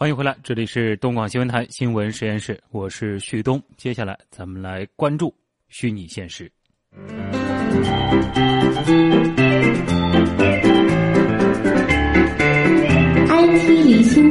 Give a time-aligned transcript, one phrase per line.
[0.00, 3.60] 欢迎回来，这里是东广新闻台新闻实验室，我是旭东。
[3.76, 5.34] 接下来咱们来关注
[5.66, 6.48] 虚拟现实。
[13.28, 14.30] IT 离心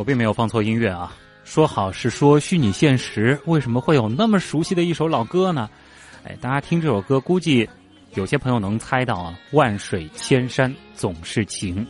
[0.00, 1.14] 我并没有放错音乐啊，
[1.44, 5.68] 说好是说虚拟现实，为什么会有那么熟悉的一首老歌呢？
[6.24, 7.68] 哎，大家听这首歌，估计
[8.14, 11.86] 有些朋友能猜到啊，“万水千山总是情”。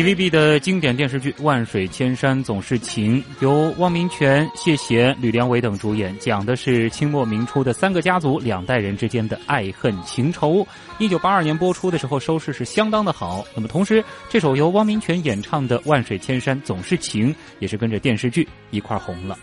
[0.00, 10.66] TVB 的经典电视剧《万水千山总是情》，由汪明荃、谢贤、吕良伟等主演，讲的是清末明初的三个家族两代人之间的爱恨情仇。
[10.98, 13.44] 一九八二年播出的时候，收视是相当的好。
[13.54, 19.38] 那么同时，这首由汪明荃演唱的《万水千山总是情》，也是跟着电视剧一块红了。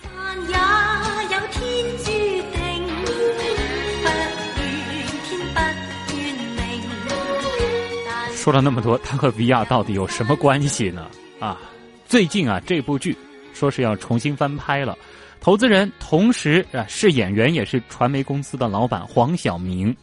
[8.48, 11.10] 说了那么多，它和 VR 到底有什么关系呢？
[11.38, 11.60] 啊，
[12.06, 13.14] 最近啊，这部剧
[13.54, 14.98] 说是要重新翻拍了，
[15.42, 19.94] 投资人同时啊是演员也是传媒公司的老板黄晓明，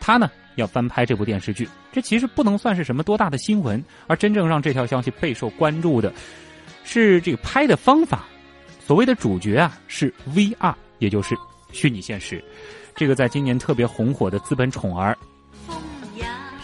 [0.00, 6.12] 他呢要翻拍这部电视剧，这其实不能算是什么多大的新闻，而真正让这条消息备受关注的，
[6.82, 8.24] 是这个拍的方法。
[8.84, 11.36] 所谓的主角啊是 VR，也就是
[11.70, 12.42] 虚拟现实，
[12.96, 15.16] 这个在今年特别红火的资本宠儿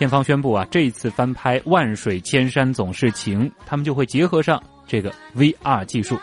[0.01, 6.19] 片方宣布啊，这一次翻拍《万水千山总是情》，他们就会结合上这个 VR 技术。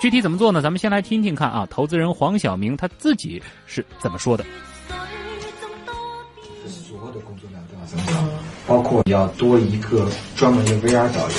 [0.00, 0.62] 具体怎么做呢？
[0.62, 4.46] 咱们先来听听看啊，投资人黄晓明他自己是怎么说的。
[4.88, 5.94] 水中多
[6.36, 6.72] 變。
[6.72, 8.26] 所有的工作量都要增长，
[8.66, 11.38] 包括要多一个专门的 VR 导演，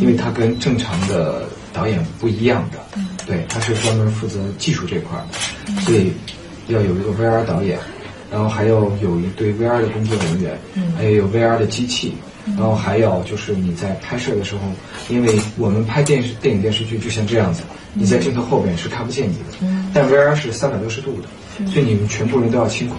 [0.00, 2.78] 因为他跟正常的导演不一样的，
[3.24, 5.22] 对，他是专门负责技术这块儿
[5.66, 6.12] 的，所以
[6.66, 7.78] 要有一个 VR 导演，
[8.30, 10.58] 然后还要有一对 VR 的工作人员，
[10.96, 12.14] 还要有 VR 的机器，
[12.56, 14.60] 然后还有就是你在拍摄的时候，
[15.08, 17.62] 因为我们拍电视、电影、电视剧就像这样子，
[17.94, 22.98] 你在镜头后边是看不见你的，但 VR 是三百六十度的，所以你们全部人都要清空。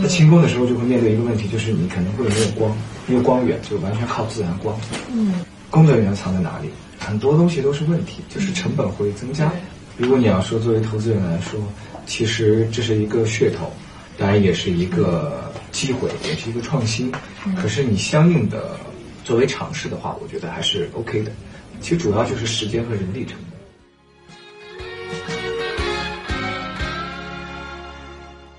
[0.00, 4.76] 那清空的时候就会面对一个问题，就是你可能会没有光，没有光源，就完全靠自然光。
[5.12, 5.34] 嗯，
[5.70, 6.68] 工作人员藏在哪里？
[6.98, 9.52] 很多东西都是问题，就是成本会增加。
[9.96, 11.60] 如果你要说作为投资人来说，
[12.06, 13.72] 其实这是一个噱头，
[14.16, 17.12] 当然也是一个机会，也是一个创新。
[17.56, 18.78] 可是你相应的
[19.24, 21.32] 作为尝试的话，我觉得还是 OK 的。
[21.80, 23.36] 其实主要就是时间和人力成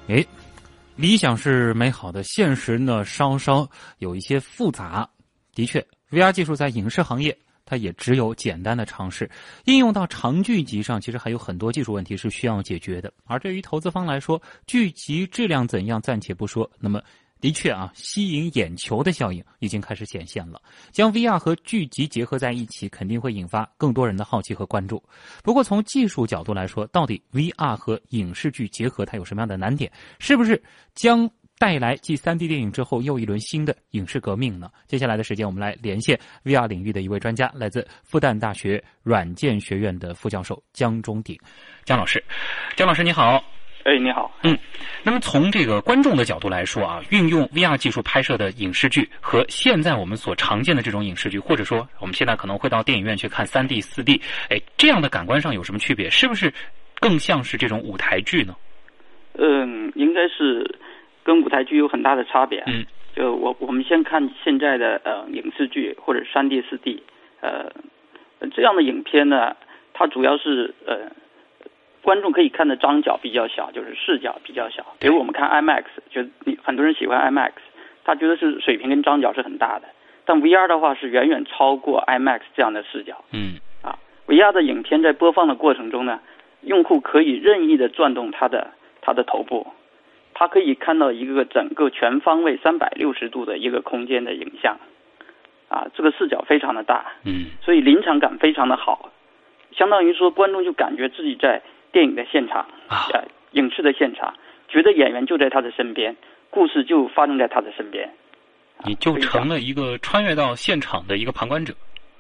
[0.07, 0.16] 本。
[0.17, 0.27] 诶，
[0.95, 3.67] 理想是美好的，现实呢稍稍
[3.99, 5.09] 有一些复杂。
[5.55, 7.35] 的确，VR 技术在影视行业
[7.66, 9.30] 它也只有简单的尝试，
[9.66, 13.12] 应用到长剧集上，其实还有很多技术问题是需要解决的。
[13.26, 17.02] 而对于投资方来说，剧集质量怎样暂且不说，那么。
[17.42, 20.59] 的确啊，吸引眼球的效应已经开始显现了。
[20.92, 25.03] 将 VR 和剧集结合在一起，肯定会引发更多人的好奇和关注。
[25.44, 29.92] 不过，从技术角度来说，到底 VR 和影视剧结合它有什么样的难点？
[30.18, 30.59] 是不是
[30.96, 34.69] 将带来继 3D 电影之后又一轮新的影视革命呢？
[34.88, 41.38] 接下来的时间，我们来连线 VR 领域的一位专家，来自复旦大学软件学院的副教授江中鼎。
[41.83, 42.23] 江老师，
[42.75, 43.43] 江老师你好。
[43.85, 44.35] 哎，你好。
[44.41, 44.57] 嗯，
[45.03, 56.09] 那么从这个观众的角度来说啊，运用 VR 技术拍摄的影视剧和现在我们所常见的这种影视剧，或者说我们现在可能会到电影院去看 3D、4D，哎，这样的感官上有什么区别？
[56.09, 56.51] 是不是
[56.99, 58.55] 更像是这种舞台剧呢？
[59.37, 60.79] 嗯，应该是
[61.25, 62.63] 跟舞台剧有很大的差别。
[62.68, 67.00] 嗯，就我我们先看现在的呃影视剧或者3 D、4D，
[67.41, 67.69] 呃，
[68.53, 69.58] 这样的影片呢，
[69.94, 71.12] 它主要是呃。
[72.06, 74.85] 观众可以看的张角比较小，就是视角比较小。
[75.00, 77.53] 比如我们看 IMAX，就你很多人喜欢 IMAX，
[78.03, 79.88] 他觉得是水平跟张角是很大的。
[80.24, 83.26] 但 VR 的话是远远超过 IMAX 这样的视角。
[83.32, 83.97] 嗯，啊
[84.28, 86.20] ，VR 的影片在播放的过程中呢，
[86.61, 88.67] 用户可以任意的转动他的
[89.02, 89.66] 他的头部，
[90.35, 94.78] 他可以看到一个整个全方位三百六十度的一个空间的影像。
[95.70, 97.14] 啊，这个视角非常的大。
[97.23, 99.09] 嗯，所以临场感非常的好，
[99.72, 101.59] 相当于说观众就感觉自己在。
[101.91, 102.59] 电影的现场
[102.90, 104.34] 啊，呃，影视的现场，
[104.67, 106.14] 觉得演员就在他的身边，
[106.49, 108.09] 故事就发生在他的身边，
[108.84, 111.73] 你就成了一个穿越到现场的一个旁观者。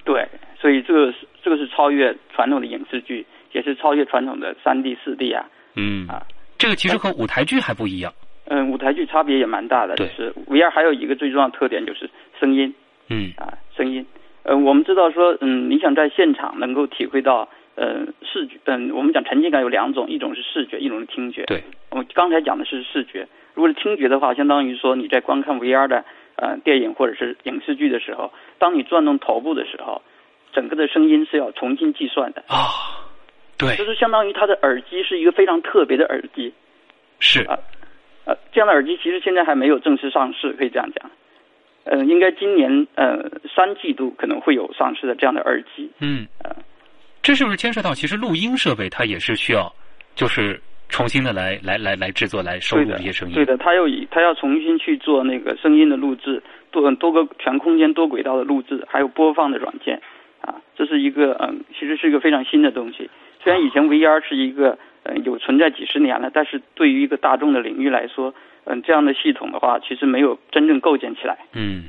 [0.05, 0.25] 对，
[0.57, 5.45] 所以这个是这个是超越传统的影视剧，也是超越传统的三 D、四 D 啊。
[5.75, 6.25] 嗯啊，
[6.57, 8.13] 这个其实和舞台剧还不一样。
[8.47, 12.09] 嗯，舞台剧差别也蛮大的，就是 VR 还有一个最重要的特点就是
[12.39, 12.73] 声音。
[13.09, 14.05] 嗯啊，声音，
[14.43, 21.43] 呃，我们知道说，嗯，你想在现场能够体会到，呃，视觉，嗯，我们讲沉浸感有两种，一种是视觉，一种是听觉。
[21.45, 26.03] 对，我们刚才讲的是视觉，如果是听觉的话，相当于说你在观看 VR 的
[26.35, 30.01] 呃电影或者是影视剧的时候，当你转动头部的时候，
[30.51, 33.04] 整个的声音是要重新计算的，啊，
[33.57, 36.53] 对就，是相当于它的耳机是一个非常特别的耳机。
[37.19, 37.57] 是啊
[38.25, 41.11] 呃，这样的耳机其实现在还没有正式上市，可以这样讲。
[41.83, 45.91] 呃，应该今年呃三季度可能会有上市的这样的耳机。
[45.99, 46.27] 嗯，
[47.21, 49.71] 这是不是牵涉到其实录音设备它也是需要，
[50.15, 50.59] 就是
[50.89, 53.35] 重新的来来来来制作来收的录这些声音？
[53.35, 56.41] 对的，它要以它要重新去做那个声音的录制，
[56.71, 60.01] 多多个全空间多轨道的录制，还有播放的软件
[60.45, 63.09] 啊，这是一个嗯，其实是一个非常新的东西。
[63.43, 68.33] 虽然以前 VR 是一个嗯有存在几十年了，但是对于一个大众的领域来说，
[68.65, 71.37] 嗯，这样的系统的话，其实没有真正构建起来。
[71.53, 71.85] 嗯，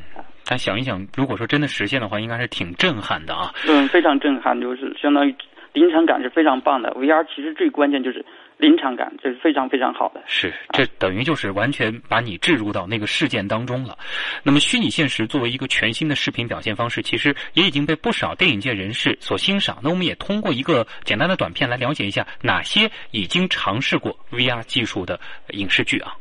[0.48, 3.52] 但想一想，如果说真的实现的话，应该是挺震撼的啊。
[3.68, 5.34] 嗯，非常震撼，就是相当于
[5.72, 6.90] 临场感是非常棒的。
[6.92, 8.24] VR 其实最关键就是
[8.58, 10.22] 临场感，这是非常非常好的。
[10.26, 13.98] 是，这等于就是完全把你置入到那个事件当中了。
[14.42, 19.78] 那么，虚拟现实作为一个全新的视频表现方式，其实也已经被不少电影界人士所欣赏。
[19.82, 26.14] 那我们也通过一个简单的短片来了解一下哪些已经尝试过 VR 技术的影视剧啊。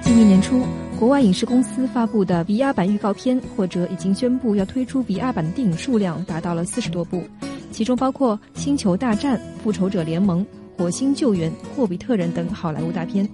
[0.00, 0.64] 今年年初，
[0.98, 7.28] 国外影视公司发布的 VR 版预告片，或者已经宣布要推出 VR 版的电影数量达到了四十多部，
[7.70, 10.40] 其中包括《星球大战》《复仇者联盟》
[10.76, 13.28] 《火星救援》《霍比特人》等好莱坞大片。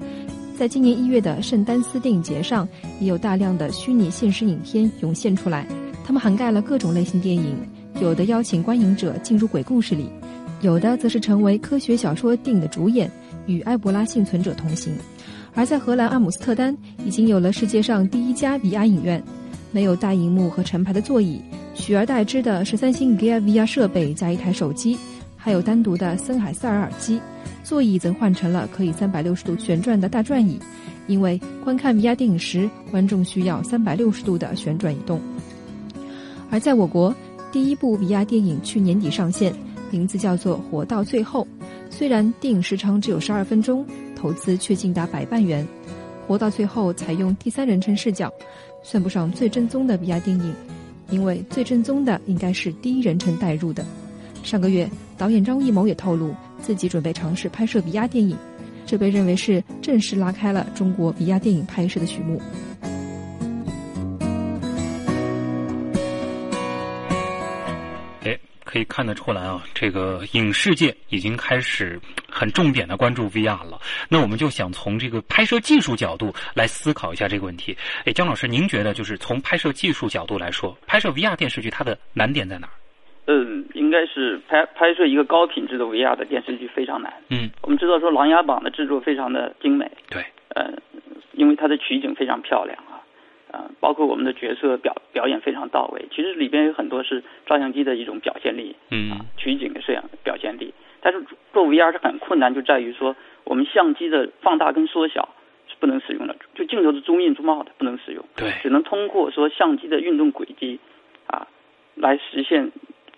[0.57, 2.69] 在今年一月的圣丹斯电影节上，
[3.01, 5.67] 也有大量的虚拟现实影片涌现出来，
[6.05, 7.57] 它们涵盖了各种类型电影，
[8.01, 10.09] 有的邀请观影者进入鬼故事里，
[10.61, 13.11] 有的则是成为科学小说电影的主演，
[13.47, 14.95] 与埃博拉幸存者同行。
[15.55, 19.21] 而在荷兰阿姆斯特丹，已经有了世界上第一家 VR 影院，
[19.73, 21.41] 没有大荧幕和成排的座椅，
[21.75, 24.97] 取而代之的是三星 Gear VR 设备加一台手机，
[25.37, 27.21] 还有单独的森海塞尔耳机。
[27.63, 30.59] 座椅则换成了可以三百六十度旋转的大转椅，
[31.07, 35.21] 因为观看 VR 电影时，观众需要三百六十度的旋转移动。
[36.51, 37.15] 而在我国，
[37.51, 39.53] 第一部 VR 电影去年底上线，
[39.91, 41.47] 名字叫做《活到最后》。
[41.91, 43.85] 虽然电影时长只有十二分钟，
[44.15, 45.67] 投资却近达百万元。
[46.27, 48.33] 活到最后采用第三人称视角，
[48.83, 50.55] 算不上最正宗的 VR 电影，
[51.11, 53.85] 因为最正宗的应该是第一人称带入的。
[54.43, 58.37] 上个月，导演张艺谋也透露自己准备尝试拍摄 VR 电影，
[58.85, 62.41] 这被认为是正式拉开了中国 VR 电影拍摄的序幕。
[68.25, 72.01] 哎，可以看得出来啊，这个影视界已经开始
[72.35, 73.79] 很重点的关注 VR 了。
[74.09, 77.77] 那我们就想从这个拍摄技术角度来思考一下这个问题。
[78.05, 82.73] 哎，姜老师，您觉得就是从拍摄技术角度来说，拍摄 VR 电视剧它的难点在哪儿？
[83.27, 87.11] 嗯，应该是拍拍摄一个高品质的 VR 的电视剧非常难。
[87.31, 90.23] 嗯，我们知道说《琅琊榜》的制作非常的精美，对，
[90.55, 90.71] 呃，
[91.33, 92.94] 因为它的取景非常漂亮啊，
[93.55, 96.07] 呃，包括我们的角色表表演非常到位。
[96.11, 100.75] 其实里边有很多是照相机的一种表现力，嗯啊，取景的摄影表现力。
[101.01, 103.15] 但是做 VR 是很困难，就在于说
[103.45, 105.29] 我们相机的放大跟缩小
[105.69, 110.81] 是不能使用的，就镜头的 zoom zoom 不能使用，对，只能通过说相机的运动轨迹
[111.29, 111.47] 啊
[111.95, 112.73] 来实现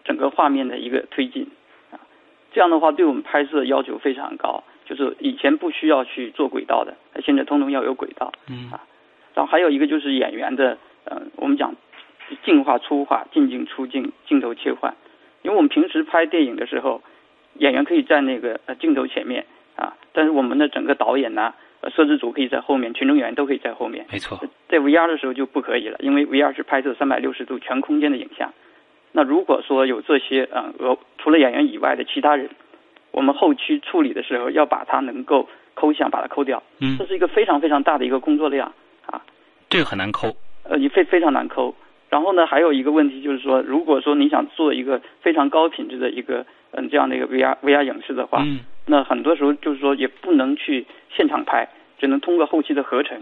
[0.04, 1.48] 整个画面的一个推进
[1.90, 1.96] 啊。
[2.52, 8.32] 这样的话，对我们拍摄要求非常高，就是以前不需要去做轨道的，现在通通要有轨道。
[8.50, 8.84] 嗯啊，
[9.36, 11.76] 然后还有一个就是演员的，呃，我们讲
[12.42, 14.96] 进化、粗化、进镜、出镜、镜头切换。
[15.42, 17.02] 因为我们平时拍电影的时候，
[17.58, 19.44] 演员可以在那个呃镜头前面
[19.76, 21.52] 啊，但是我们的整个导演呐、
[21.82, 24.06] 呃摄制组可以在后面，群众演员都可以在后面。
[24.10, 28.52] 没错，在 VR 的时候就不可以了，因为 VR 是拍摄三百六十度全空间的影像。
[29.12, 32.48] 那如果说有这些呃额除了演员以外的其他人，
[33.12, 38.74] 我们后期处理的时候要把它能够抠像，把它抠掉，嗯这，是一个非常非常大的一个工作量啊，
[39.68, 40.34] 这个很难抠。
[40.64, 41.74] 呃，也非非常难抠。
[42.08, 51.68] 然后呢，还有一个问题就是说，如果说你想做一个非常高品质的一个嗯这样的一个 VR VR 影视的话，嗯，那很多时候就是说也不能去现场拍，
[51.98, 53.20] 只能通过后期的合成，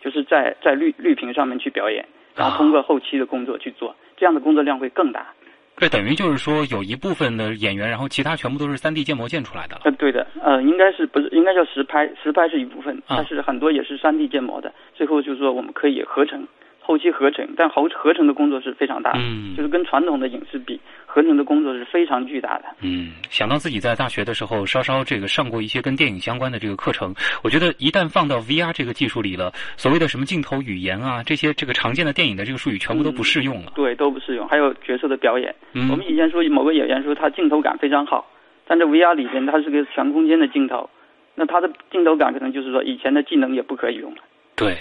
[0.00, 5.26] 就是在在绿绿屏上面去表演，然后通过后期的工作去做，这样的工作量会更大。
[5.76, 9.82] 这等于就是说有一部分的演员，然后其他全部都是三 D 建模建出来的了。
[9.84, 12.08] 呃，对的，呃，应该是不是应该叫实拍？
[12.22, 14.72] 实拍是一部分，啊但是很多也是三 D 建模的。
[14.94, 16.46] 最后就是说我们可以合成，
[16.82, 22.64] 后期合成，但后合成的工作是非常大的，嗯就是跟传统的影视比，合成的工作是非常巨大的。
[22.82, 33.72] 嗯，想到自己在大学的时候稍稍这个上过一些跟电影相关的这个课程，我觉得一旦放到 VR 这个技术里了，所谓的什么镜头语言啊，这些这个常见的电影的这个术语全部都不适用了。
[33.74, 34.48] 对，都不适用。
[34.48, 38.28] 还有角色的表演，嗯我们以前说某个演员说他镜头感非常好，
[38.66, 40.90] 但在 VR 里边它是个全空间的镜头，
[41.34, 44.22] 那他的镜头感可能就是说以前的技能也不可以用了，
[44.56, 44.76] 对，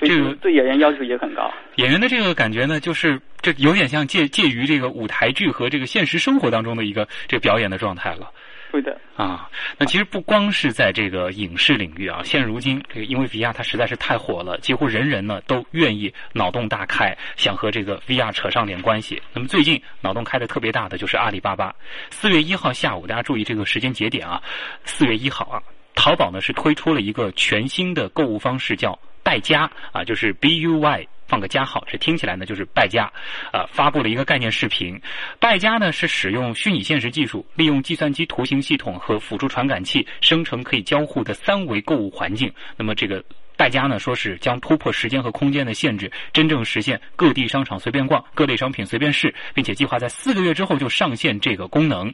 [0.00, 1.52] 这个对演员要求也很高。
[1.76, 8.30] 演员的这个感觉呢，就是这有点像介介于这个舞台剧和这个现实生活当中的一个这个表演的状态了。
[8.72, 19.20] 对的，啊，那其实不光是在这个影视领域啊，现如今这个因为 VR 它实在是太火了，几乎人人呢都愿意脑洞大开，想和这个 VR 扯上点关系。
[19.32, 21.74] 那么最近脑洞开的特别大的就是阿里巴巴，
[22.10, 24.40] 四月一号下午，大家注意这个时间节点啊，
[24.84, 25.60] 四月一号啊，
[25.96, 31.06] 淘宝呢是推出了一个全新的购物方式，叫败家啊，就是 B U Y。
[31.30, 33.04] 放个加号，这听起来呢就是败家，
[33.52, 35.00] 啊，发布了一个概念视频。
[35.38, 42.52] 败家呢是使用虚拟现实技术，利用计算机图形系统和辅助传感器生成可以交互的三维购物环境。
[42.76, 43.24] 那么这个
[43.56, 52.12] 败家呢说是将突破时间和空间的限制，真正实现各地商场随便逛，各类商品随便试，并且计划在四个月之后就上线这个功能。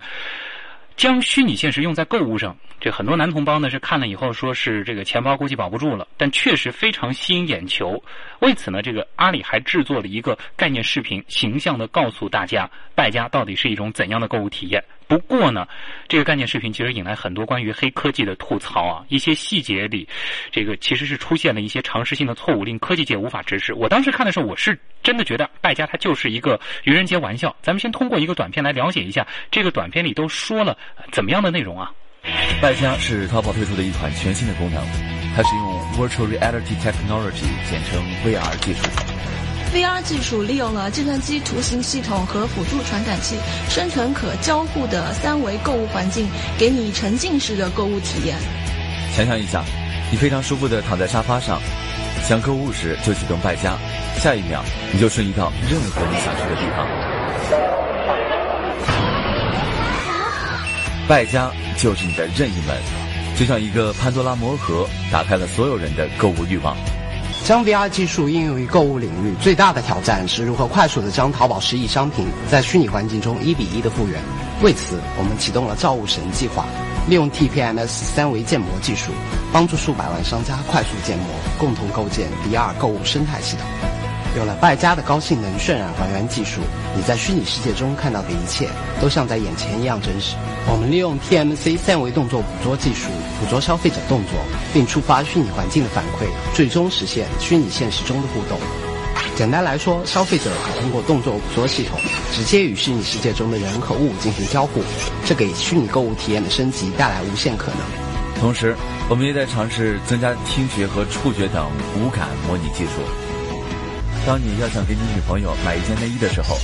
[0.96, 8.02] 将虚拟现实用在购物上，这很多男同胞呢是看了以后说是这个钱包估计保不住了，但确实非常吸引眼球。
[8.40, 14.82] 为此呢，这个阿里还制作了一个概念视频，形象的告诉大家败家到底是一种怎样的购物体验。
[15.08, 15.66] 不过呢，
[16.08, 20.08] 这个概念视频其实引来很多关于黑科技的吐槽啊，一些细节里，
[20.50, 23.72] 这个其实是出现了一些常识性的错误，令科技界无法直视。
[23.72, 27.54] 我当时看的时候，我是真的觉得败家它就是一个愚人节玩笑。
[27.62, 30.76] 咱们先通过一个短片来了解一下这个短片里都说了
[31.12, 31.92] 怎么样的内容啊？
[32.60, 34.84] 败家是淘宝推出的一款全新的功能，
[35.36, 38.88] 它是用 Virtual Reality Technology，简称 VR 技术。
[39.76, 43.36] VR 技术利用了计算机图形系统和辅助传感器，
[43.68, 48.38] 生成可交互的三维购物环境，给你沉浸式的购物体验。
[49.14, 49.62] 想象一下，
[50.10, 51.60] 你非常舒服的躺在沙发上，
[52.26, 53.76] 想购物时就启动败家，
[54.16, 54.64] 下一秒
[54.94, 56.88] 你就瞬移到任何你想去的地方。
[61.06, 62.74] 败家就是你的任意门，
[63.36, 66.74] 就像一个潘多拉魔盒，打开了所有人的购物欲望。
[67.46, 74.20] 将 VR 技术应用于购物领域，最大的挑战是如何快速的将淘宝十亿商品在虚拟环境中一比一的复原。
[74.64, 76.66] 为此，我们启动了造物神计划，
[77.08, 79.12] 利用 TPMS 三维建模技术，
[79.52, 81.26] 帮助数百万商家快速建模，
[81.56, 83.95] 共同构建 VR 购物生态系统。
[84.36, 86.60] 有了败家的高性能渲染还原技术，
[86.94, 88.68] 你在虚拟世界中看到的一切
[89.00, 90.36] 都像在眼前一样真实。
[90.70, 93.08] 我们利用 TMC 三维动作捕捉技术，
[93.40, 94.32] 捕捉消费者动作，
[94.74, 98.58] 并触发虚拟环境的反馈，最终实现虚拟现实中的互动。
[99.34, 101.98] 简单来说，消费者可通过动作捕捉系统，
[102.34, 104.82] 直接与虚拟世界中的人和物进行交互，
[105.24, 107.80] 这给虚拟购物体验的升级带来无限可能。
[108.38, 108.76] 同时，
[109.08, 113.00] 我们也在尝试增加听觉和触觉等无感模拟技术。
[114.26, 116.58] 当你要想给你女朋友买一件内衣的时候，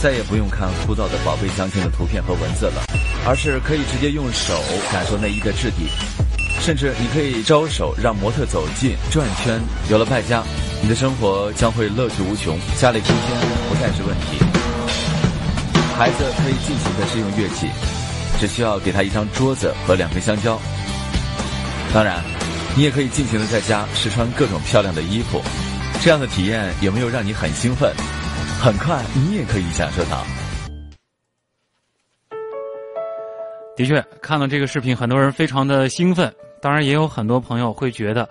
[0.00, 2.84] 再也不用看枯燥的宝贝相亲的图片和文字了，
[3.26, 4.58] 而是可以直接用手
[4.90, 5.90] 感受内衣的质地，
[6.62, 9.60] 甚至你可以招手让模特走近转圈。
[9.90, 10.42] 有了败家，
[10.82, 14.42] 你的生活将会乐趣无穷，家里空间不再是问题。
[15.98, 17.68] 孩子可以尽情的试用乐器，
[18.40, 20.58] 只需要给他一张桌子和两根香蕉。
[21.92, 22.24] 当然，
[22.74, 25.42] 你也可以尽情的在家试穿各种漂亮的衣服。
[26.04, 27.88] 这样的体验有没有让你很兴奋？
[28.60, 30.18] 很快你也可以享受到。
[33.76, 36.34] 的确，看了这个视频，很多人非常的兴奋。
[36.60, 38.28] 当然，也有很多朋友会觉得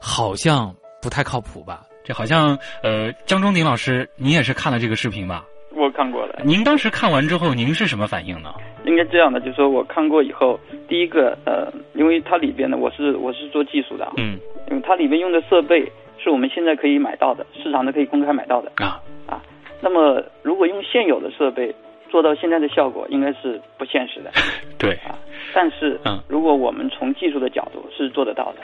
[0.00, 1.82] 好像不太靠谱吧？
[2.02, 5.44] 这好像呃，江中鼎老师，您也是看了这个视频吧？
[5.76, 6.40] 我看过了。
[6.42, 8.54] 您当时看完之后，您是什么反应呢？
[8.86, 10.58] 应该这样的，就是说我看过以后，
[10.88, 15.86] 第一个呃，因为它里边呢，我是我是做技术的，嗯，因为它里面用的设备
[16.18, 19.42] 是我们现在可以买到的，市场的可以公开买到的啊啊。
[19.80, 21.74] 那么如果用现有的设备
[22.10, 24.30] 做到现在的效果，应该是不现实的。
[24.78, 25.18] 对啊，
[25.54, 28.60] 但是嗯，如果我们从技术的角度是做得到的，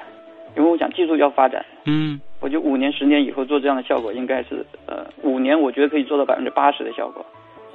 [0.57, 7.25] 因为我想技术要发展，嗯，我觉得五年、十年以后做这样的效果，应该是呃五年，我觉得可以做到百分之八十的效果。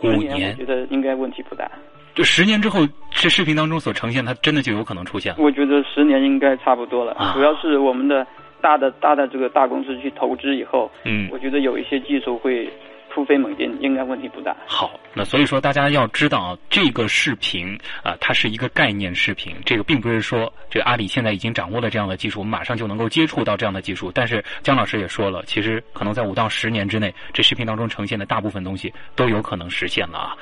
[0.03, 1.69] 五年年我觉得应该问题不大。
[2.13, 2.79] 就十年之后，
[3.11, 5.37] 这视频当中所呈现，它真的就有可能出现了。
[5.39, 8.25] 我觉得十年应该差不多了，啊主要是我们的
[8.65, 11.29] 大的大的这个大公司去投资以后，嗯。
[11.31, 12.67] 我觉得有一些技术会
[13.15, 14.53] 突飞猛进，应该问题不大。
[14.67, 24.11] 好，那所以说大家要知道啊，这个视频啊，它是一个概念视频，这个并不是说这个阿里现在已经掌握了这样的技术，我们马上就能够接触到这样的技术。
[24.13, 30.35] 但是姜老师也说了，其实可能在五到十年之内，这视频当中呈现的大部分东西都有可能实现了啊。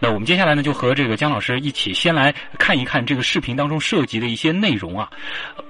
[0.00, 5.08] 那我们接下来呢，就和这个姜老师一起先来看一看这个视频当中涉及的一些内容啊。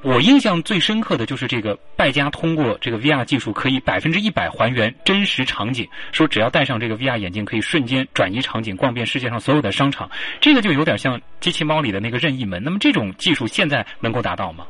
[0.00, 10.08] 我印象最深刻的就是这个败家通过这个 VR 技术可以百分之一百还原真实场景，说只要戴上这个 VR 眼镜，可以瞬间转移场景，逛遍世界上所有的商场。
[10.40, 12.62] 这个就有点像机器猫里的那个任意门。
[12.62, 14.66] 那么这种技术现在能够达到吗？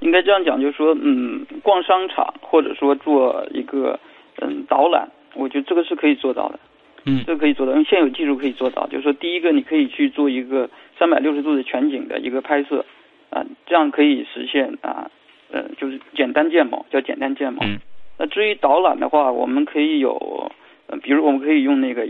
[0.00, 3.98] 应该这样讲，就是说，嗯，逛商场或者说做一个
[4.42, 6.58] 嗯导览，我觉得这个是可以做到的。
[7.04, 8.86] 嗯，这个可以做到，用现有技术可以做到。
[8.88, 10.68] 就是说，第一个，你可以去做一个
[10.98, 12.84] 三百六十度的全景的一个拍摄，
[13.30, 15.10] 啊，这样可以实现啊，
[15.50, 17.64] 呃，就是简单建模，叫简单建模。
[17.64, 17.78] 嗯。
[18.18, 20.50] 那至于导览的话，我们可以有，
[20.86, 22.06] 呃，比如我们可以用那个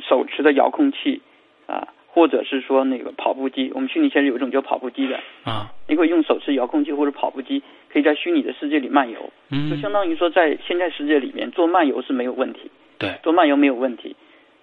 [0.00, 1.20] 手持的遥控器，
[1.66, 3.70] 啊，或者是说那个跑步机。
[3.74, 7.62] 我们虚拟现实有一种叫跑步机的，啊，你可以用手持遥控器或者跑步机，
[7.92, 9.32] 可以在虚拟的世界里漫游。
[9.50, 12.70] 嗯，就相当于说在现在世界里面做漫游是没有问题。
[12.98, 14.14] 对，做漫游没有问题。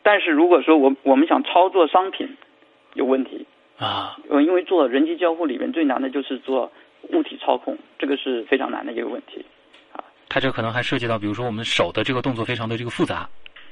[0.02, 2.38] 但是如果说我我们想操作商品，
[2.94, 3.46] 有问题
[3.78, 6.72] 啊，呃，因为做人机交互里面最难的就是做
[7.10, 9.46] 物体操控，这个是非常难的一个问题，
[9.92, 13.30] 啊，它这可能还涉及到，比如说我们手的这个动作非常的这个复杂，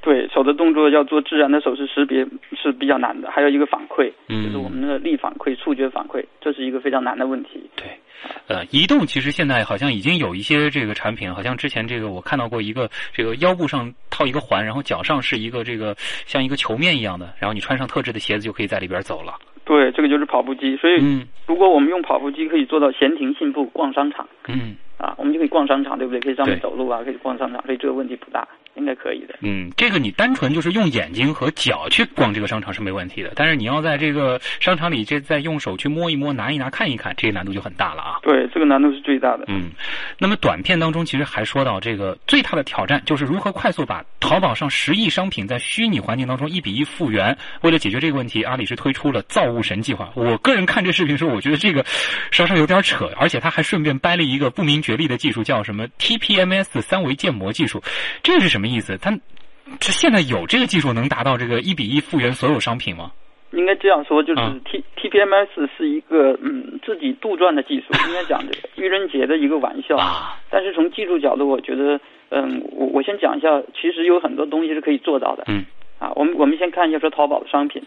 [0.08, 7.70] 对手的动作要做自然的手势识别是比较难的，还有一个反馈，嗯，就是我们的力反馈、触觉反馈，这是一个非常难的问题。
[7.76, 7.86] 对，
[8.48, 15.94] 呃，移动其实现在好像已经有一些这个产品，好像之前这个我看到过一个，这个腰部上套一个环，然后脚上是一个这个
[16.26, 19.34] 像一个球面一样的，然后你穿上特制的鞋子就可以在里边走了。
[19.68, 20.78] 对，这个就是跑步机。
[20.78, 26.22] 所以，嗯，如果我们用跑步机可以做到闲庭信步逛商场，嗯，啊，我们就可以逛商场，对不对？
[26.22, 29.36] 可以上面走路啊，可以逛商场，所以这个问题不大，应该可以的。
[29.42, 38.20] 嗯，这个你单纯就是用眼睛和脚去逛这个商场是没问题的，但是你要在这个商场里这再用手去摸一摸、拿一拿、看一看，这个难度就很大了啊。
[38.24, 39.44] 对，这个难度是最大的。
[39.48, 39.70] 嗯，
[40.18, 47.38] 那么短片当中其实还说到这个最大的挑战就是如何快速把淘宝上十亿商品在虚拟环境当中一比一复原。
[47.62, 50.10] 为了解决这个问题，阿里是推出了造物神计划。
[50.16, 51.84] 我个人看这视频的时候，我觉得这个
[52.32, 57.82] 稍稍有点扯，而且他还顺便掰了一个不明觉厉的技术，叫什么 TPMS 三维建模技术。
[58.24, 58.98] 这是什么意思？
[58.98, 59.12] 他
[59.80, 63.12] 这现在有这个技术能达到这个一比一复原所有商品吗？
[63.52, 69.96] 应该这样说，就是啊 T TPMS 是一个嗯自己杜撰的技术，应该讲这个愚人节的一个玩笑。
[69.98, 75.46] 啊， 但是从技术角度，我觉得，嗯，我我先讲一下，其实有很多东西是可以做到的。
[75.48, 75.66] 嗯。
[75.98, 77.82] 啊，我们我们先看一下说淘宝的商品，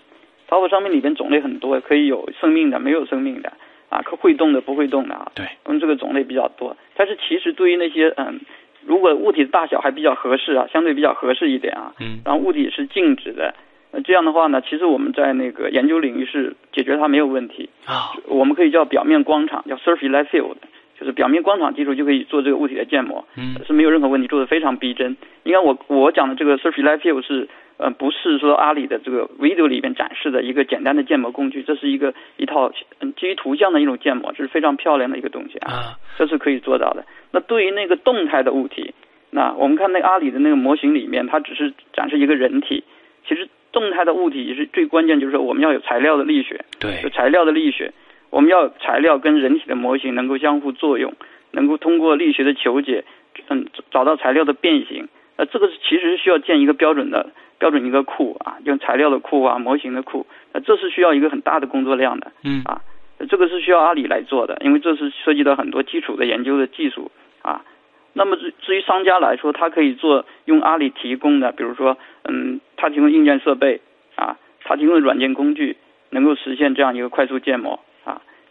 [0.51, 3.53] 淘宝商品里边种类很多，可以有生命的，没有生命的，
[3.89, 5.31] 啊，可会动的，不会动的啊。
[5.33, 5.47] 对。
[5.65, 8.41] 我们这个种类比较多，但是其实对于那些嗯，
[8.85, 13.55] 如果物体的大小还比较合适啊，相对比较合适一点啊，嗯然后物体是静止的，
[13.93, 17.71] 那这样的话呢，其实我们在那个研究领域是解决它没有问题。
[17.87, 20.57] 啊，我们可以叫表面光场，叫 surface light field，
[20.99, 25.17] 就是表面光场技术就可以做这个物体的建模，嗯是没有任何问题，做的非常逼真。
[25.45, 27.49] 应该我我讲的这个 surface light field 是
[27.81, 37.05] 呃不是说阿里的这个 video 里面展示的一个简单的建模工具，这是一个一套嗯基于图像的一种建模，这是非常漂亮的一个东西啊，啊，这是可以做到的。
[37.33, 38.93] 那对于那个动态的物体，
[39.31, 42.85] 那我们看那个阿里的那个模型里面，它只是展示一个人体，
[43.27, 46.65] 其实动态的物体是最关键，就是说我们要有材料的力学。
[46.79, 47.93] 对有，材料的力学，
[48.29, 51.15] 我们要材料跟人体的模型能够相互作用，
[51.53, 53.05] 能够通过力学的求解，
[53.49, 55.09] 嗯，找到材料的变形。
[55.41, 62.83] 呃，这个是其实需要建一个标准的标准一个库啊，用材料的库啊，模型的库，呃，这是需要一个很大的工作量的嗯啊，
[63.27, 67.65] 这个是需要阿里来做的，因为这是涉及到很多基础的研究的技术啊。
[68.13, 73.81] 那么至至于商家来说，他可以做用阿里提供的，比如说，嗯，他提供硬件设备
[74.17, 75.77] 啊，他提供的软件工具，
[76.11, 77.81] 能够实现这样一个快速建模啊。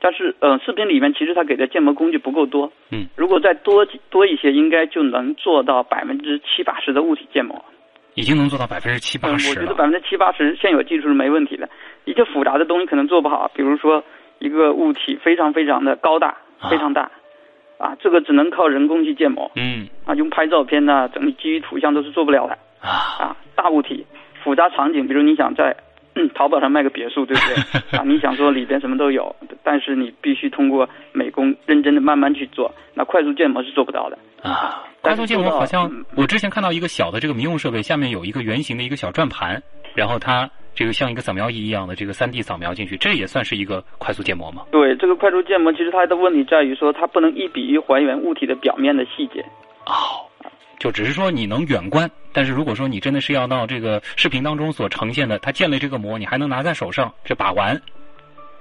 [0.01, 7.63] 但是，呃，视频里面其实他给的建模工具不够多，嗯，如果再多多一些，应该就能做到百分之七八十的物体建模。
[8.15, 9.61] 已经能做到百分之七八嗯，十了。
[9.61, 11.69] 我觉得百分之七八十现有技术是没问题的，
[12.05, 14.03] 一些复杂的东西可能做不好，比如说
[14.39, 16.69] 一个物体非常非常的高大，啊。
[16.69, 17.09] 非常大，
[17.77, 19.87] 啊，这个只能靠人工去建模，嗯。
[20.05, 24.05] 啊，用拍照片呐、整理基于图像都是做不了的，啊，啊，大物体、
[24.43, 25.75] 复杂场景，比如你想在、
[26.23, 27.55] 嗯、 淘宝上卖个别墅，对不对？
[27.97, 34.17] 啊，你想说里边什么都有，但是你必须通过美工认真的慢慢去做，那快速建模是做不到的。
[34.41, 39.61] 啊，快速建模好像我之前看到一个小的这个民用设备，下面有一个圆形的一个小转盘，
[39.95, 44.63] 然后它这个像一个扫描仪一样的这个三 D 扫描进去，这也算是一个快速建模吗？
[44.71, 49.43] 对，这个快速建模其实它的问题在于说它不能一比一还原物体的表面的细节。
[49.85, 50.23] 哦，
[50.79, 57.79] 就只是说你能远观，但是如果说你真的是要到这个视频当中所呈现的，它建了这个模，你还能拿在手上这把玩，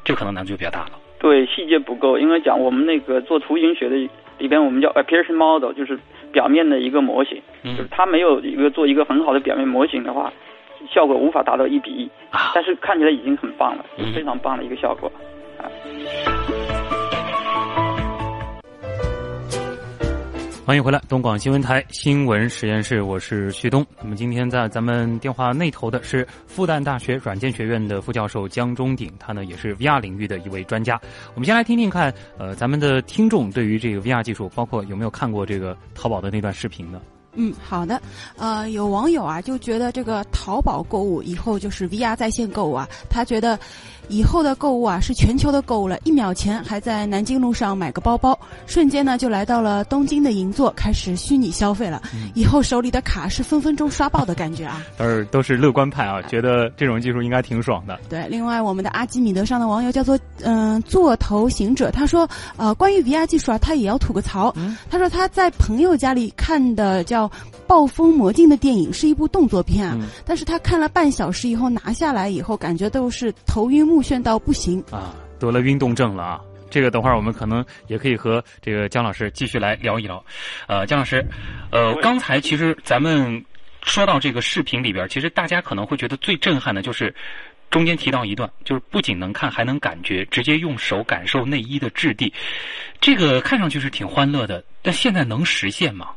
[0.05, 0.91] 这可能难度就比较大了。
[1.21, 3.97] 对，细节不够，因为讲我们那个做图形学的
[4.39, 5.99] 里边，我们叫 appearance model，就是
[6.33, 10.33] 表面的一个模型，嗯就是它没有一个做一个很好的表面模型的话，
[10.93, 15.11] 效果无法达到一比一，啊但是看起来已经很棒了，嗯非常棒的一个效果。
[20.69, 23.83] 欢迎回来，东广新闻台新闻实验室，我是旭东。
[24.03, 31.01] 那么今天在咱们电话那头的是复旦大学软件学院的副教授江中鼎，他呢也是 VR 领域的一位专家。
[31.33, 37.01] 我们先来听听看，呃，咱们的听众对于这个 VR 技术，包括有没有看过这个淘宝的那段视频呢？
[37.33, 37.99] 嗯，好的。
[38.37, 43.59] 呃，有网友啊就觉得这个淘宝购物以后就是 VR 在线购物啊，他觉得
[44.09, 45.99] 以后的购物啊是全球的购物了。
[46.05, 52.03] 一秒前还在南京路上买个包包，瞬间呢就来到了东京的银座，开始虚拟消费了。
[52.35, 54.83] 以后手里的卡是分分钟刷爆的感觉啊！
[54.97, 57.99] 都是都是乐观派啊，觉得这种技术应该挺爽的。
[58.09, 64.55] 对，另外我们的阿基米德上的网友叫做嗯、座头行者，他说呃关于 VR 技术啊，他也要吐个槽。
[64.91, 67.29] 他说他在朋友家里看的叫
[67.67, 74.83] 《暴风魔镜》的电影，是一部动作片啊，嗯但是他看了半小时以后拿下来以后，感觉都是头晕目眩到不行。
[74.91, 76.41] 啊，得了运动症了啊！
[76.71, 80.23] 这个等会儿我们可能也可以和这个姜老师继续来聊一聊。
[80.67, 81.25] 呃，姜老师，
[81.73, 83.43] 呃，刚才其实咱们
[83.83, 87.15] 说到这个视频里边，其实大家可能会觉得最震撼的就是
[87.71, 92.31] 中间提到一段，就是不仅能看，还能感觉，直接用手感受内衣的质地。
[93.01, 96.11] 这个看上去是挺欢乐的，但现在能实现吗？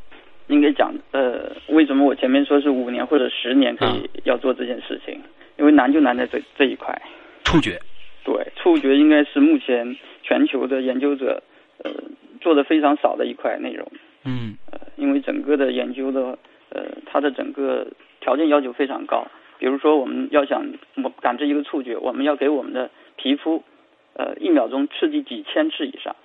[0.47, 5.17] 应该讲，呃，为什么我前面说是五年或者十年可啊以要做这件事情？
[5.57, 6.93] 因为难就难在这这一块。
[7.43, 7.79] 触觉，
[8.23, 11.41] 对，触觉应该是目前全球的研究者
[11.83, 11.91] 呃
[12.39, 13.91] 做的非常少的一块内容。
[14.23, 16.37] 嗯呃，因为整个的研究的
[16.69, 17.87] 呃，它的整个
[18.19, 19.25] 条件要求非常高。
[19.57, 20.65] 比如说，我们要想
[21.03, 23.63] 我感知一个触觉，我们要给我们的皮肤
[24.13, 26.15] 呃一秒钟刺激几千次以上，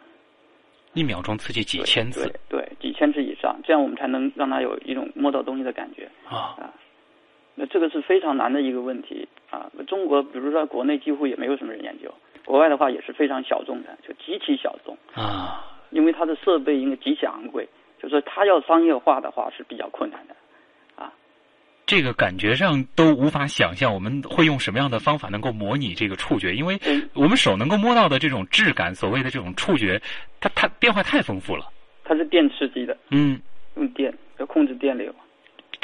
[0.94, 6.08] 一秒钟刺激几千次对对，几千次以上，这样我们才能让它有一种摸到东西的感觉。
[6.26, 6.56] 啊，
[7.58, 9.72] 那这个是非常难的一个问题啊！
[9.86, 12.12] 中国比如说国内几乎也没有什么人研究，
[12.44, 17.66] 国外的话也是非常小众的，就极其小众啊，因为它的设备应该极其昂贵，
[17.98, 20.36] 就说它要商业化的话是比较困难的
[20.96, 21.10] 啊。
[21.86, 26.78] 这个感觉上都无法想象我们会用什么样的方法能够模拟这个触觉，因为
[27.14, 29.98] 我们手能够摸到的这种质感，所谓的这种触觉，
[30.40, 31.64] 它它变化太丰富了。
[32.04, 33.40] 它是电刺激的，嗯，
[33.76, 35.10] 用电要控制电流。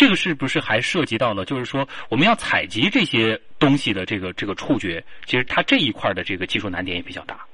[0.02, 7.46] 这个是不是还涉及到了，就是说我们要采集这些东西的这个这个触觉，其实它这一块的这个技术难点也比较大。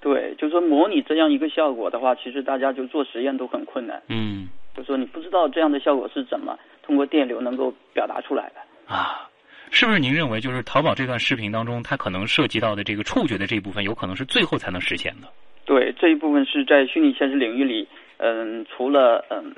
[0.00, 4.00] 对，就是说模拟这样一个效果的话，其实大家就做实验都很困难。
[4.06, 8.94] 嗯，就说你不知道这样的效果是怎么通过电流能够表达出来的。
[8.94, 9.28] 啊，
[9.72, 15.26] 是不是您认为就是淘宝这段视频当中，它可能涉及到的这个触觉的这一部分，有可能是最后才能实现的？
[15.64, 17.88] 对，这一部分是在虚拟现实领域里，
[18.18, 19.52] 嗯，除了嗯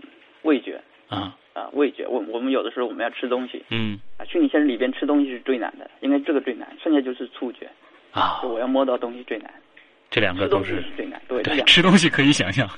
[0.44, 0.80] 味觉
[1.10, 7.68] 啊啊味觉，我我们有的时候我们要吃东西嗯啊，虚拟现实里边吃东西是最难的，应该这个最难，剩下就是触觉，
[8.12, 9.52] 啊就，我要摸到东西最难，
[10.10, 12.68] 这两个都是是最难，对，对，吃东西可以想象。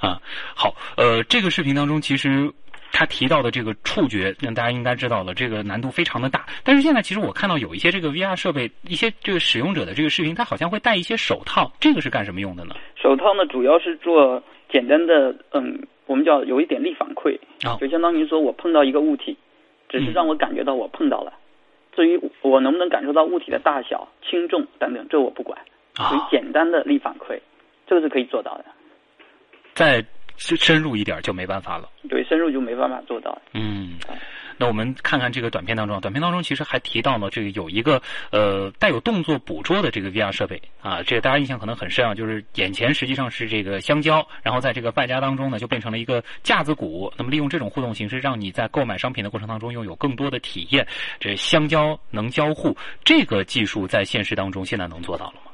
[0.00, 0.20] 啊，
[0.54, 2.52] 好，呃，这个视频当中其实
[2.92, 6.44] 他提到的这个触觉，那大家应该知道了，这个难度非常的大。
[6.62, 12.74] 但是现在其实我看到有一些这个 VR 设备，一些这个使用者的这个视频，他好像会戴一些手套，这个是干什么用的呢？
[13.00, 19.36] 手套呢，主要是做简单的，嗯，我们叫有一点力反馈，哦就相当于说我碰到一个物体，
[19.88, 21.32] 只是嗯让我感觉到我碰到了。
[21.96, 25.56] 至于我能不能感受到物体的大小、轻重等等，这我不管，
[25.96, 27.38] 属于啊，简单的力反馈，
[27.86, 28.64] 这个是可以做到的。
[29.74, 30.04] 再
[30.36, 31.88] 深深入一点就没办法了。
[32.08, 33.40] 对，深入就没办法做到。
[33.52, 33.94] 嗯，
[34.56, 50.86] 那我们看看这个短片当中，短片当中其实还提到了这个有一个呃带有动作捕捉的这个 VR 设备啊，这个大家印象可能很深啊，就是眼前实际上是这个香蕉，然后在这个败家当中呢就变成了一个架子鼓，那么利用这种互动形式，让你在购买商品的过程当中拥有更多的体验。
[51.18, 55.50] 这香蕉能交互，这个技术在现实当中现在能做到了吗？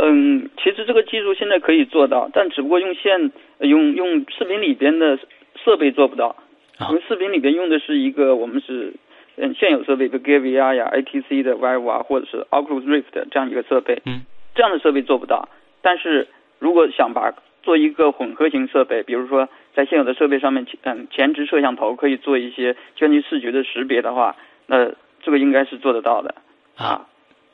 [0.00, 5.18] 嗯，其实这个技术现在可以做到，但只不过用线呃用用视频里边的
[5.64, 6.36] 设备做不到，
[6.78, 8.94] 啊因为视频里边用的是一个我们是
[9.36, 14.22] 嗯现有设备，比如 Gear VR 呀、ATC 的 Vive 啊，或者是 Oculus Rift 这样一个设备，嗯，
[14.54, 15.48] 这样的设备做不到。
[15.82, 16.26] 但是
[16.58, 24.34] 如果想把做一个混合型设备，比如说在现有的设备上面，嗯，前置摄像头可以做一些根据视觉的识别的话，
[24.66, 24.86] 那
[25.22, 26.34] 这个应该是做得到的
[26.76, 27.06] 啊，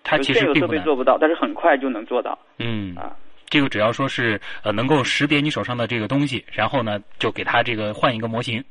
[0.02, 0.68] 它其实并不设。
[0.68, 3.16] 备做不到，但是很快就能做到嗯啊。
[3.50, 8.62] 这个只要说是呃能够识别你手上的这个东西，然后呢就给它这个换一个模型，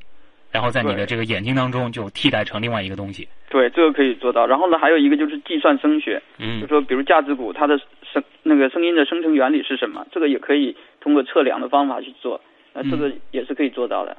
[0.53, 3.27] 然后在你的这个眼睛当中就替代成另外一个东西。
[3.49, 4.45] 对，这个可以做到。
[4.45, 12.39] 然后呢，还有一个就是计算声学，嗯就说比如架子鼓它的声那个声音的生成原理是什么，这个也可以通过测量的方法去做，
[12.73, 14.15] 那这个也是可以做到的。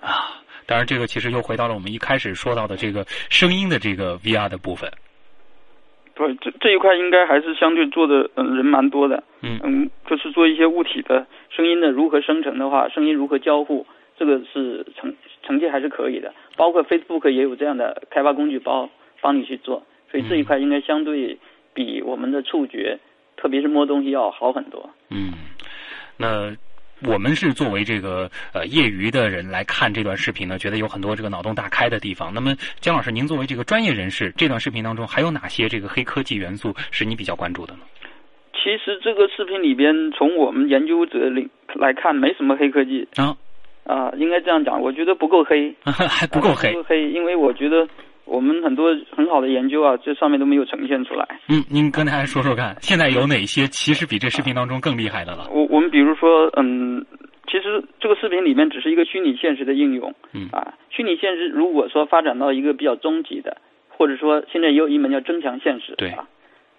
[0.00, 4.90] 啊，当然这个其实又回到了我们一开始说到的这个声音的这个 VR 的部分。
[6.14, 9.22] 对，这这一块应该还是相对做的嗯人蛮多的。
[9.40, 13.86] 嗯嗯，就是做一些物体的声音的如何生成的话，声音如何交互，
[14.18, 16.34] 这个是成成绩还是可以的。
[16.56, 21.38] 包括 Facebook 也有这样的开发工具包帮你去做，所以这一块应该相对
[21.72, 22.98] 比我们的触觉，
[23.36, 24.90] 特别是摸东西要好很多。
[25.10, 25.32] 嗯，
[26.16, 26.56] 那
[27.06, 32.34] 我们是作为这个呃业余的人来看这段视频呢，觉得有很多这个脑洞大开的地方。
[32.34, 37.80] 那么姜老师，您作为这个专业人士，这段视频当中还有哪些这个黑科技元素是你比较关注的呢？
[38.52, 43.36] 其实这个视频里边，从我们研究者领来看，没什么黑科技啊
[43.88, 47.88] 啊，应该这样讲，我觉得不够黑， 还不够黑不够黑，因为我觉得
[48.26, 51.26] 我们很多很好的研究啊，这上面都没有呈现出来。
[51.48, 55.48] 嗯，您跟大家说说看，现在有哪些其实比这视频当中更厉害的了？
[55.50, 57.02] 我我们比如说，嗯，
[57.46, 63.56] 其实这个视频里面只是一个虚拟现实的应用，嗯啊，虚拟现实如果说发展到一个比较终极的，
[63.88, 66.28] 或者说现在也有一门叫增强现实，对啊，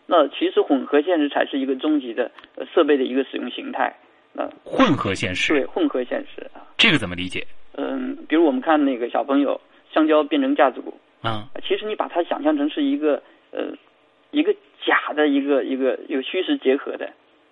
[0.06, 3.96] 那其实混合现实才是一个终极的呃设备的一个使用形态，
[4.34, 7.46] 那混合现实，对混合现实啊，这个怎么理解？
[7.76, 9.60] 嗯，比如我们看那个小朋友
[9.92, 13.72] 香蕉变成架子鼓，啊，其实你把它想象成是一个呃
[14.32, 14.54] 一个
[14.86, 17.06] 假的一个一个一个虚实结合的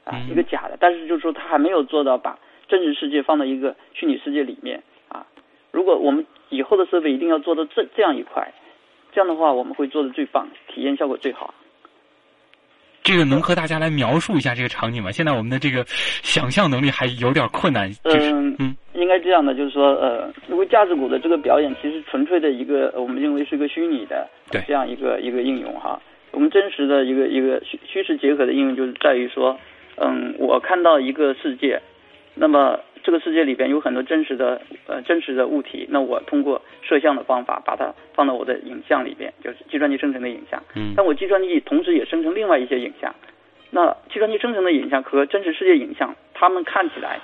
[0.04, 2.38] 啊、嗯一个假的，但是就是说它还没有做到把
[2.68, 5.26] 真实世界放到一个虚拟世界里面啊。
[5.72, 8.54] 如果我们以后的设备一定要做到这这样一块，
[9.12, 11.54] 这样的话我们会做的最棒，体验效果最好。
[13.08, 15.10] 这个能和大家来描述一下这个场景吗？
[15.14, 25.98] 现在我们的这个想象能力还有点困难，就是嗯嗯应该这样的，就是说，呃，如果架子鼓的这个表演其实纯粹的一个，呃我们认为是一个虚拟的对这样一个一个应用哈。
[26.32, 29.58] 我们真实的一个一个虚虚实结合的应用，就是在于说，
[29.96, 31.82] 嗯，我看到一个世界，
[32.40, 40.62] 那么这个世界里边有很多真实的呃真实的物体，那我通过摄像的方法把它放到我的影像里边，就是计算机生成的影像。
[40.76, 40.94] 嗯。
[40.96, 43.14] 但我计算机同时也生成另外一些影像，
[43.72, 47.20] 那计算机生成的影像和真实世界影像，它们看起来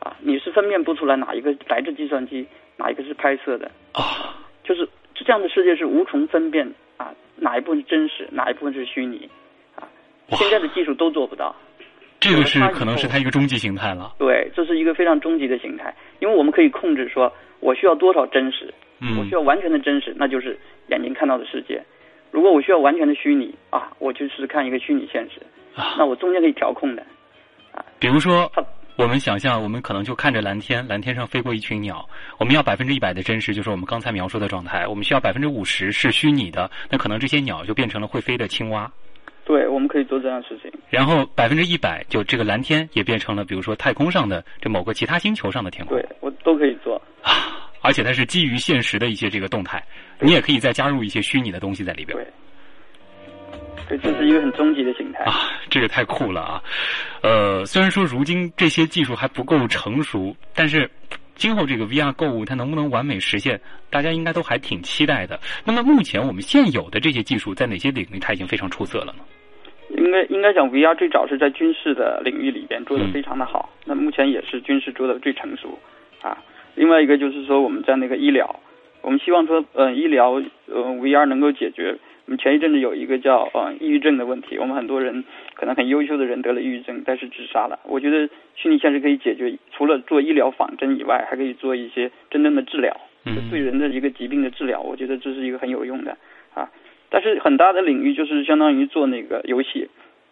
[0.00, 2.46] 啊，你是分辨不出来哪一个来自计算机，
[2.76, 9.28] 哪一个是拍摄的，啊，就是这样的世界是无从分辨啊，哪一部分是真实，哪一部分是虚拟，
[9.76, 9.88] 啊，
[10.30, 11.54] 现在的技术都做不到。
[12.22, 14.14] 这个是可能是它一个终极形态了。
[14.18, 17.30] 对，这是一个非常终极的形态，因为我们可以控制说
[17.60, 20.56] 我需要多少真实，我嗯需要完全的真实，那就是
[20.88, 21.82] 眼睛看到的世界。
[22.30, 25.40] 如果我需要完全的虚拟啊，我就是看一个虚拟现实，
[25.74, 27.02] 啊，那我中间可以调控的。
[27.72, 28.50] 啊比如说，
[28.96, 32.06] 我们想象，我们可能就看着蓝天，蓝天上飞过一群鸟。
[32.38, 34.86] 我们要百分之一百的真实，就是我们刚才描述的状态。
[34.86, 38.90] 我们需要百分之五十是虚拟的，那可能这些鸟就变成了会飞的青蛙。
[39.44, 40.70] 对，我们可以做这样的事情。
[40.88, 47.00] 然后百分之一百，就这个蓝天也变成了，比如说太空上的这某个其他星球上的天空对我都可以做。
[47.22, 47.32] 啊，
[47.80, 49.82] 而且它是基于现实的一些这个动态，
[50.20, 52.16] 你也可以再加入一些虚拟的东西在里边。
[53.88, 55.24] 对，对，这是一个很终极的形态。
[55.24, 56.62] 啊，这个太酷了啊！
[57.22, 60.88] 呃，虽然说如今这些技术还不够成熟，但是
[61.34, 65.40] 今后这个 VR 购物它能不能完美实现，大家应该都还挺期待的。
[65.64, 69.24] 那么目前我们现有的这些技术在哪些领域它已经非常出色了呢？
[70.02, 75.78] 应该应该讲，VR 最早是在军事的领域里边做的非常的好，那目前也是军事做的最成熟
[76.22, 76.36] 啊。
[76.74, 78.60] 另外一个就是说，我们在那个医疗，
[79.00, 81.96] 我们希望说，呃，医疗呃 VR 能够解决。
[82.24, 87.78] 我们前一阵子有一个叫呃抑郁症的问题，我们很多人可能很优秀的人得了抑郁症，但是自杀了。
[87.84, 96.16] 我觉得虚拟现实可以解决，除了做医疗仿真以外，还可以做一些真正的治疗，就对人的一个疾病的治疗，我觉得这是一个很有用的啊。
[97.12, 99.86] 但是很大的领域就是相当于做那个游戏，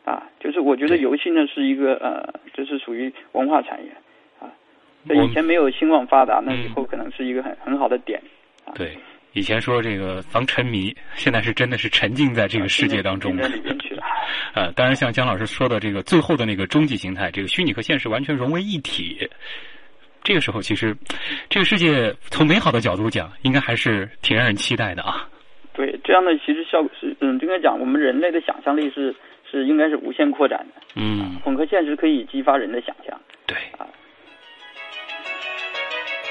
[0.07, 3.91] 啊，就是我觉得游戏呢是一个呃，就是属于文化产业
[4.41, 4.49] 啊。
[5.07, 8.19] 这以前没有兴旺发达，那以后可能是一个很很好的点。
[8.65, 8.97] 啊、对，
[9.35, 13.47] 以前说这个防沉迷，现在是真的是沉浸在这个世界当中了。
[14.55, 19.29] 呃，当然像姜老师说的这个最后的那个终极形态，这个虚拟和现实完全融为一体。
[20.25, 20.97] 这个时候，其实
[21.51, 25.29] 这个世界从美好的角度讲，应该还是挺让人期待的啊。
[25.81, 29.15] 对，这样的其实效果是，嗯，应该讲我们人类的想象力是
[29.51, 30.83] 是应该是无限扩展的。
[30.97, 33.19] 嗯，混合现实可以激发人的想象。
[33.47, 33.57] 对。
[33.79, 33.89] 啊。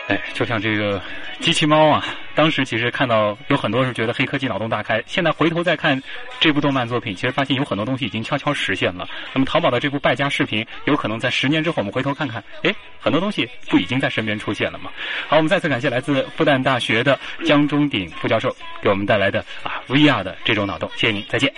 [0.07, 1.01] 哎，就像这个
[1.39, 5.99] 机器猫啊，当时其实看到有很多人觉得黑科技脑洞大开，现在回头再看
[6.39, 9.07] 这部动漫作品，其实发现有很多东西已经悄悄实现了。
[9.33, 14.91] 那么淘宝的这部败家视频，有可能在十年之后我们回头看看，哎，很多东西不已经在身边出现了吗？
[15.27, 21.51] 好，我们再次感谢来自复旦大学的江中鼎副教授给我们带来的啊 VR 的这种脑洞，谢谢您，再见。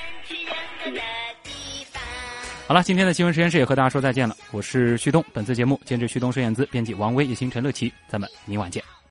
[2.67, 4.35] 好了，今天的新闻实验室也和大家说再见了。
[4.51, 8.81] 我是旭东，本次节目监制旭东、孙燕姿，编辑王威、也星陈乐琪，咱们明晚见。